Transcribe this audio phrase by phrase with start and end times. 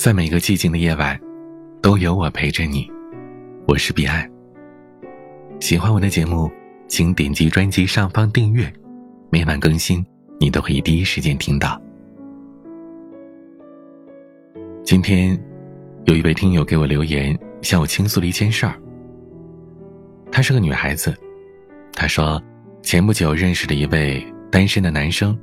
[0.00, 1.20] 在每个寂静的夜晚，
[1.82, 2.90] 都有我陪着你。
[3.66, 4.26] 我是彼岸。
[5.60, 6.50] 喜欢我的节目，
[6.88, 8.72] 请点击专辑上方订阅，
[9.28, 10.02] 每晚更新，
[10.38, 11.78] 你都可以第一时间听到。
[14.82, 15.38] 今天，
[16.06, 18.80] 有一位听友给我留言，向我倾诉了一件事儿。
[20.32, 21.14] 她是个女孩子，
[21.92, 22.42] 她说，
[22.82, 25.38] 前不久认识了一位单身的男生，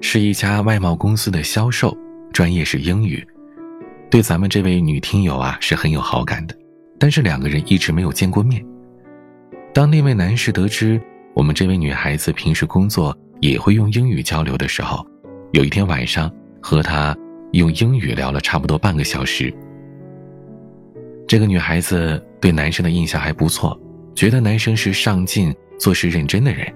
[0.00, 1.96] 是一家外贸公司的销售，
[2.32, 3.24] 专业是英语。
[4.12, 6.54] 对咱们这位女听友啊是很有好感的，
[6.98, 8.62] 但是两个人一直没有见过面。
[9.72, 11.00] 当那位男士得知
[11.32, 15.02] 我们这位女孩子平时工作也会用英语交流的时候，
[15.52, 16.30] 有一天晚上
[16.60, 17.16] 和他
[17.52, 19.50] 用英语聊了差不多半个小时。
[21.26, 23.80] 这个女孩子对男生的印象还不错，
[24.14, 26.70] 觉得男生是上进、做事认真的人。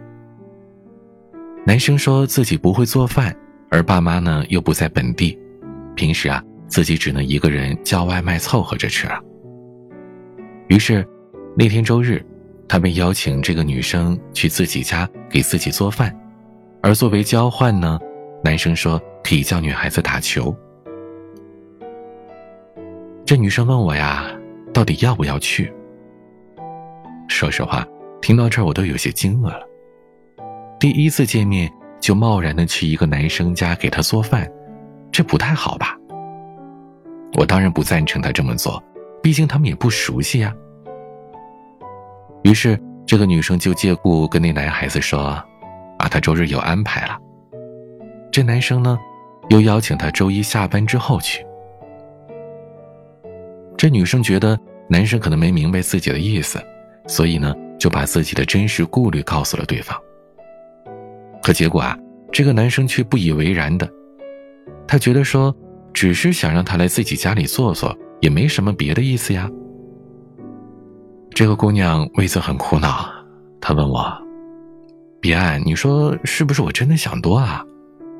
[1.66, 3.36] 男生说自己不会做饭，
[3.68, 5.38] 而爸妈呢又不在本地，
[5.94, 6.42] 平时啊。
[6.68, 9.20] 自己只能一个人叫外卖凑合着吃了。
[10.68, 11.06] 于是，
[11.56, 12.24] 那天周日，
[12.68, 16.14] 他被邀请这个女生去自己家给自己做饭，
[16.82, 17.98] 而作为交换呢，
[18.42, 20.54] 男生说可以叫女孩子打球。
[23.24, 24.30] 这女生问我呀，
[24.72, 25.72] 到底要不要去？
[27.28, 27.86] 说实话，
[28.20, 29.62] 听到这儿我都有些惊愕了。
[30.78, 34.48] 第一次见面就贸然的去一个男生家给他做饭，
[35.10, 35.95] 这不太好吧？
[37.36, 38.82] 我当然不赞成他这么做，
[39.22, 40.54] 毕竟他们也不熟悉呀。
[42.42, 45.20] 于是，这个女生就借故跟那男孩子说
[46.00, 47.18] ：“啊，他周日有安排了。”
[48.32, 48.98] 这男生呢，
[49.50, 51.44] 又邀请他周一下班之后去。
[53.76, 56.58] 这女生觉得男生可能没明白自己的意思，
[57.06, 59.94] 所以呢，就把自己的真实顾虑告诉了对方。
[61.42, 61.98] 可结果啊，
[62.32, 63.86] 这个男生却不以为然的，
[64.88, 65.54] 他觉得说。
[65.96, 69.50] 只是想让他来自己家里坐坐，也没什么别的意思呀。
[71.30, 73.08] 这个姑娘为此很苦恼，
[73.62, 74.06] 她问我
[75.22, 77.64] ：“彼岸，你说是不是我真的想多啊？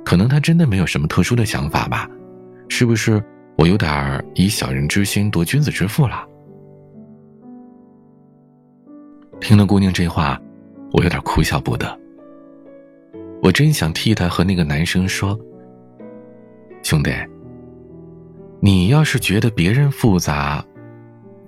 [0.06, 2.09] 可能他真的没有什么特殊的想法吧？
[2.71, 3.23] 是不是
[3.59, 6.25] 我有点以小人之心夺君子之腹了？”
[9.39, 10.41] 听了姑娘这话，
[10.93, 11.87] 我有点哭笑不得。
[13.43, 15.39] 我真想替她和那个男生说
[16.83, 17.11] ：“兄弟。”
[18.66, 20.65] 你要是觉得别人复杂，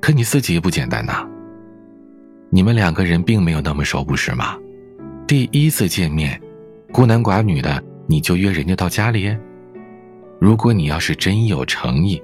[0.00, 1.28] 可你自己也不简单呐。
[2.48, 4.56] 你们两个人并没有那么熟，不是吗？
[5.26, 6.40] 第一次见面，
[6.92, 9.36] 孤男寡女的，你就约人家到家里。
[10.40, 12.22] 如果你要是真有诚意，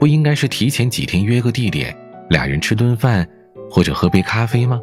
[0.00, 1.94] 不应该是提前几天约个地点，
[2.30, 3.28] 俩人吃顿饭，
[3.70, 4.80] 或者喝杯咖啡吗？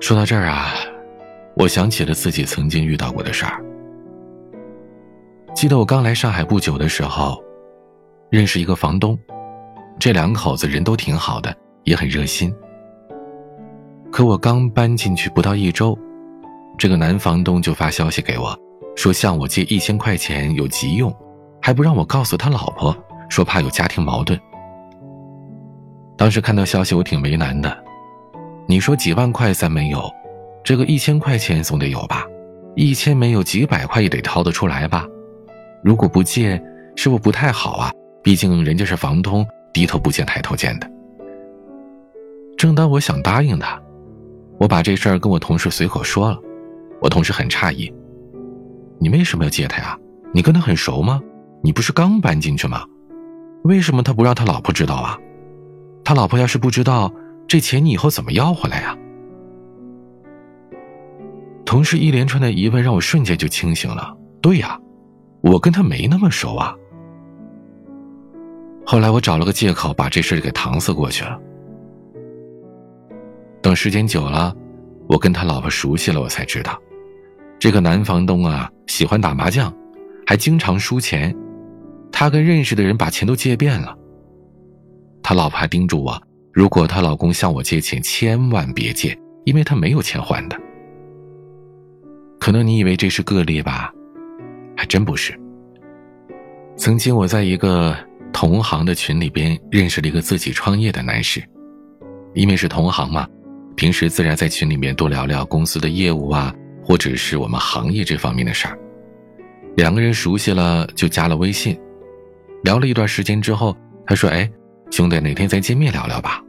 [0.00, 0.72] 说到这儿啊，
[1.54, 3.62] 我想起了自己曾经遇到过的事儿。
[5.62, 7.40] 记得我刚来上海不久的时候，
[8.30, 9.16] 认识一个房东，
[9.96, 12.52] 这两口子人都挺好的，也很热心。
[14.10, 15.96] 可我刚搬进去不到一周，
[16.76, 18.58] 这个男房东就发消息给我，
[18.96, 21.14] 说向我借一千块钱有急用，
[21.60, 22.92] 还不让我告诉他老婆，
[23.28, 24.36] 说怕有家庭矛盾。
[26.16, 27.72] 当时看到消息，我挺为难的。
[28.66, 30.10] 你说几万块咱没有，
[30.64, 32.26] 这个一千块钱总得有吧？
[32.74, 35.06] 一千没有，几百块也得掏得出来吧？
[35.82, 36.62] 如果不借，
[36.94, 37.92] 是不是不太好啊？
[38.22, 40.88] 毕竟人家是房东，低头不见抬头见的。
[42.56, 43.82] 正当我想答应他，
[44.58, 46.38] 我把这事儿跟我同事随口说了，
[47.00, 47.92] 我同事很诧异
[49.00, 49.98] ：“你为什么要借他呀？
[50.32, 51.20] 你跟他很熟吗？
[51.62, 52.84] 你不是刚搬进去吗？
[53.64, 55.18] 为什么他不让他老婆知道啊？
[56.04, 57.12] 他老婆要是不知道，
[57.48, 58.96] 这钱你以后怎么要回来呀？”
[61.66, 64.16] 同事一连串的疑问让我瞬间就清醒了。
[64.40, 64.78] 对呀。
[65.42, 66.74] 我跟他没那么熟啊。
[68.84, 71.38] 后来我找了个借口把这事给搪塞过去了。
[73.60, 74.54] 等时间久了，
[75.08, 76.80] 我跟他老婆熟悉了，我才知道，
[77.58, 79.72] 这个男房东啊喜欢打麻将，
[80.26, 81.34] 还经常输钱，
[82.10, 83.96] 他跟认识的人把钱都借遍了。
[85.22, 86.20] 他老婆还叮嘱我，
[86.52, 90.60] 如果她老公向我借钱，千万别借，因为他没有钱还的。
[92.40, 93.92] 可能你以为这是个例吧？
[94.82, 95.32] 还真不是。
[96.76, 97.96] 曾经我在一个
[98.32, 101.40] 同行的群里边认识了一个自己创业的男士，
[102.34, 103.24] 因为是同行嘛，
[103.76, 106.52] 平时自然在群里面多聊聊公司的业务啊，
[106.84, 108.76] 或者是我们行业这方面的事儿。
[109.76, 111.78] 两个人熟悉了就加了微信，
[112.64, 114.50] 聊了一段时间之后，他说：“哎，
[114.90, 116.42] 兄弟，哪天再见面聊聊吧。”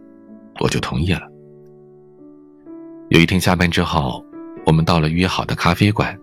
[0.60, 1.22] 我就同意了。
[3.10, 4.26] 有一天下班之后，
[4.66, 6.18] 我们到了约好的咖啡馆。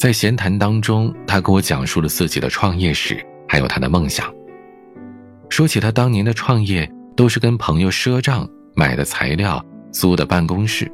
[0.00, 4.34] 在闲谈当中，他给我讲述了自己的创业史，还有他的梦想。
[5.50, 9.62] 说起他当年的创业，都是跟朋友赊账买的材料、
[9.92, 10.90] 租的办公室，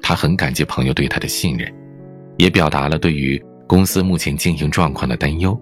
[0.00, 1.68] 他很感激朋友对他的信任，
[2.36, 5.60] 也表达了对于公司目前经营状况的担忧。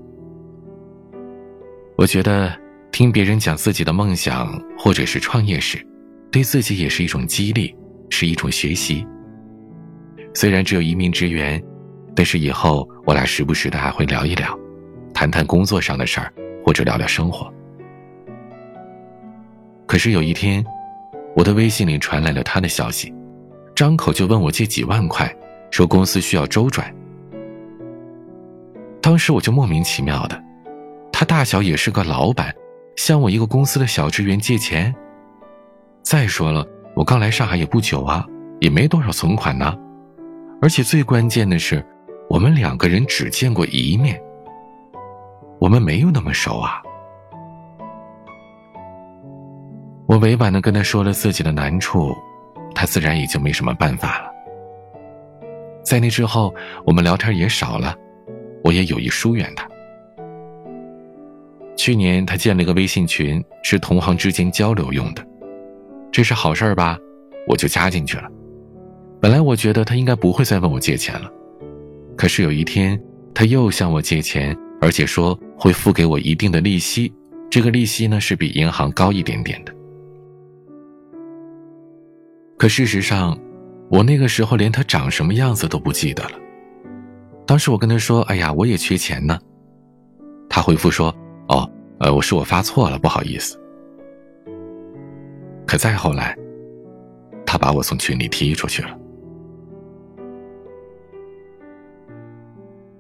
[1.97, 2.55] 我觉得
[2.93, 5.83] 听别人讲自己的梦想或者是创业史，
[6.31, 7.75] 对自己也是一种激励，
[8.11, 9.07] 是一种学习。
[10.35, 11.59] 虽然只有一面之缘，
[12.15, 14.57] 但是以后我俩时不时的还会聊一聊，
[15.13, 16.33] 谈谈工作上的事儿，
[16.65, 17.53] 或者聊聊生活。
[19.87, 20.65] 可是有一天，
[21.37, 23.13] 我的微信里传来了他的消息，
[23.75, 25.33] 张口就问我借几万块，
[25.71, 26.93] 说公司需要周转。
[29.03, 30.43] 当时我就莫名其妙的，
[31.13, 32.55] 他大小也是个老板，
[32.97, 34.95] 向我一个公司的小职员借钱。
[36.03, 38.25] 再说了，我刚来上海也不久啊，
[38.61, 39.77] 也没多少存款呢。
[40.63, 41.85] 而且最关键的是，
[42.29, 44.21] 我们两个人只见过一面，
[45.59, 46.83] 我们没有那么熟啊。
[50.07, 52.15] 我委婉的跟他说了自己的难处，
[52.75, 54.31] 他自然也就没什么办法了。
[55.83, 56.55] 在那之后，
[56.85, 57.95] 我们聊天也少了，
[58.63, 59.69] 我也有意疏远他。
[61.77, 65.27] 去年他建了个微信群，是同行之间交流用的，
[66.11, 66.99] 这是好事吧？
[67.47, 68.29] 我就加进去了。
[69.21, 71.31] 本来我觉得他应该不会再问我借钱了，
[72.17, 73.01] 可是有一天
[73.35, 77.13] 他又向我借钱，而且说会付给我一定的利息，
[77.51, 79.75] 这个利息呢是比银行高一点点的。
[82.57, 83.37] 可事实上，
[83.91, 86.33] 我那个时候连他长什么样子都不记得了。
[87.47, 89.39] 当时我跟他说：“哎呀，我也缺钱呢。”
[90.49, 91.15] 他回复说
[91.49, 91.69] ：“哦，
[91.99, 93.61] 呃，我是我发错了，不好意思。”
[95.67, 96.37] 可再后来，
[97.45, 98.97] 他把我从群里踢出去了。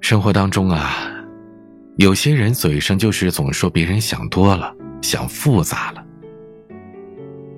[0.04, 1.08] 生活当中啊，
[1.96, 4.70] 有些人嘴上就是总说别人想多了，
[5.00, 6.04] 想复杂了。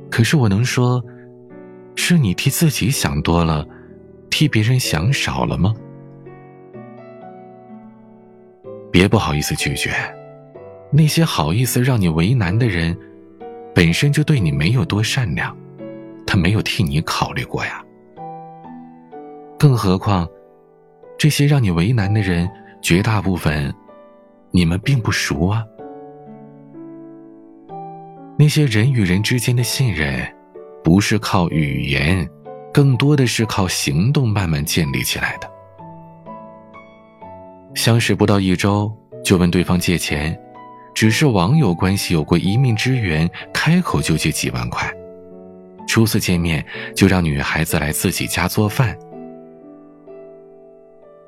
[0.08, 1.02] 可是我能说，
[1.96, 3.66] 是你替自己想多了，
[4.30, 5.74] 替别人想少了吗？
[8.92, 9.90] 别不好意思拒绝，
[10.92, 12.96] 那些好意思让你为难的人，
[13.74, 15.52] 本身就对你没有多善良，
[16.24, 17.82] 他没有替你考虑过呀。
[19.58, 20.24] 更何况。
[21.26, 22.48] 这些让你为难的人，
[22.80, 23.74] 绝大部分，
[24.52, 25.64] 你们并不熟啊。
[28.38, 30.24] 那些人与人之间的信任，
[30.84, 32.24] 不是靠语言，
[32.72, 35.50] 更多的是靠行动慢慢建立起来的。
[37.74, 40.38] 相识不到一周就问对方借钱，
[40.94, 44.88] 只是网友关系有过一面之缘，开口就借几万块，
[45.88, 46.64] 初次见面
[46.94, 48.96] 就让女孩子来自己家做饭。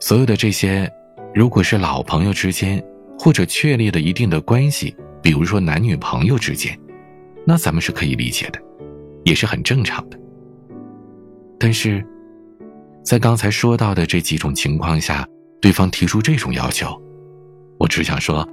[0.00, 0.90] 所有的这些，
[1.34, 2.82] 如果是老朋友之间，
[3.18, 6.78] 或者确立了一定的关系，比如说男女朋友之间，
[7.44, 8.60] 那咱们是可以理解的，
[9.24, 10.18] 也是很正常的。
[11.58, 12.04] 但是，
[13.02, 15.26] 在刚才说到的这几种情况下，
[15.60, 16.96] 对方提出这种要求，
[17.78, 18.48] 我只想说，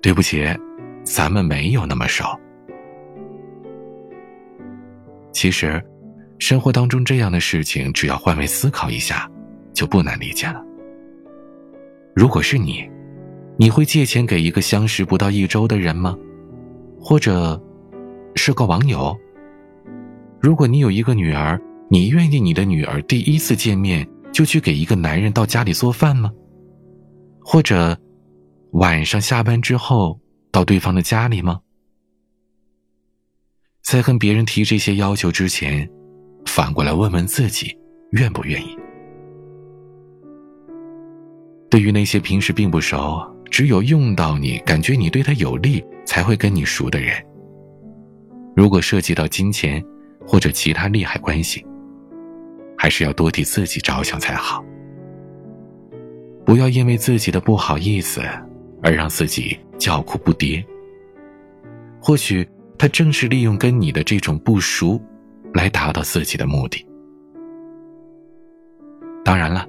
[0.00, 0.46] 对不起，
[1.02, 2.24] 咱们没有那么熟。
[5.32, 5.82] 其实，
[6.38, 9.28] 生活当中这样的事情，只要换位思考一下。
[9.74, 10.64] 就不难理解了。
[12.14, 12.88] 如果是你，
[13.58, 16.16] 你会借钱给一个相识不到一周的人吗？
[17.00, 17.60] 或者，
[18.36, 19.14] 是个网友？
[20.40, 21.60] 如果你有一个女儿，
[21.90, 26.32] 你愿意你的女儿第一次见面就去给一个男人到家里做饭吗？
[27.40, 27.98] 或者，
[28.72, 30.18] 晚上下班之后
[30.50, 31.60] 到对方的家里吗？
[33.82, 35.88] 在跟别人提这些要求之前，
[36.46, 37.76] 反过来问问自己，
[38.12, 38.78] 愿不愿意？
[41.74, 47.20] 对于那些平时并不熟，只有用到你感觉你对他有利才会跟你熟的人，
[48.54, 49.84] 如果涉及到金钱
[50.24, 51.66] 或者其他利害关系，
[52.78, 54.64] 还是要多替自己着想才好。
[56.46, 58.22] 不要因为自己的不好意思
[58.80, 60.64] 而让自己叫苦不迭。
[62.00, 65.02] 或许他正是利用跟你的这种不熟，
[65.52, 66.86] 来达到自己的目的。
[69.24, 69.68] 当然了。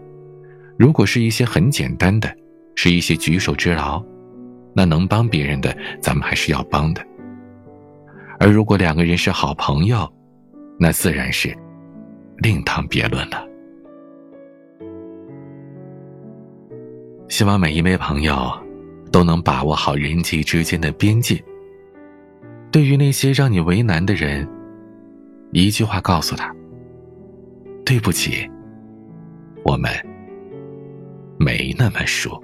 [0.78, 2.34] 如果是一些很简单的，
[2.76, 4.04] 是一些举手之劳，
[4.74, 7.02] 那能帮别人的，咱们还是要帮的。
[8.38, 10.12] 而如果两个人是好朋友，
[10.78, 11.58] 那自然是
[12.40, 13.48] 另当别论了。
[17.30, 18.52] 希望每一位朋友
[19.12, 21.42] 都能把握好人际之间的边界。
[22.70, 24.46] 对于那些让你为难的人，
[25.54, 26.54] 一句话告诉他：
[27.86, 28.46] 对不起，
[29.64, 29.90] 我们。
[31.38, 32.42] 没那么说。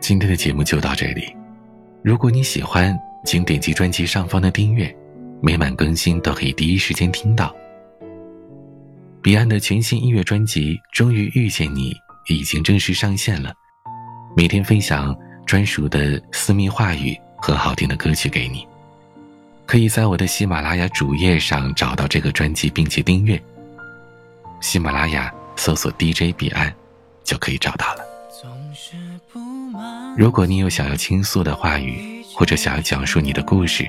[0.00, 1.34] 今天的节目就到这里。
[2.02, 4.94] 如果你喜欢，请点击专辑上方的订阅，
[5.42, 7.54] 每晚更新都可以第一时间听到。
[9.20, 11.92] 彼岸的全新音乐专辑《终于遇见你》
[12.32, 13.52] 已经正式上线了，
[14.34, 18.66] 每天分享专属的私密话语和好听的歌曲给你。
[19.66, 23.38] 可以在我的喜马拉雅主页上找到这个专辑，并且订阅。
[24.60, 26.72] 喜马拉雅搜索 DJ 彼岸，
[27.24, 28.04] 就可以找到了。
[30.16, 33.88] 如果你有想要倾诉的话语，或者想要讲述你的故事，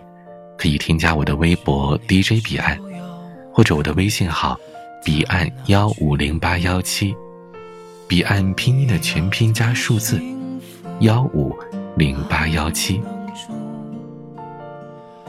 [0.57, 2.79] 可以添加我的微博 DJ 彼岸，
[3.53, 4.59] 或者我的微信号
[5.03, 7.15] 彼岸幺五零八幺七，
[8.07, 10.21] 彼岸拼音的全拼加数字
[10.99, 11.55] 幺五
[11.95, 13.01] 零八幺七。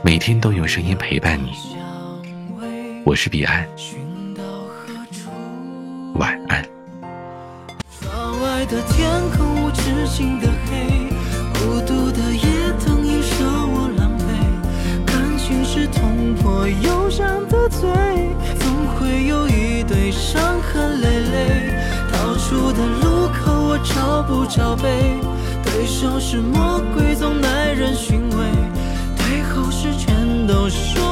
[0.03, 1.53] 每天都有声音陪伴你，
[3.05, 3.69] 我是彼岸，
[6.15, 6.65] 晚安。
[8.01, 11.09] 窗外的天空无止境的黑，
[11.55, 15.05] 孤独的夜灯映射我狼狈。
[15.07, 17.89] 感情是捅破忧伤的嘴，
[18.59, 21.75] 总会有一堆伤痕累累。
[22.13, 25.17] 逃出的路口我找不着北，
[25.63, 28.37] 对手是魔鬼，总耐人寻味。
[29.53, 31.10] 后事全都说。